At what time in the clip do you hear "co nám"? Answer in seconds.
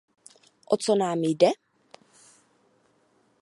0.77-1.21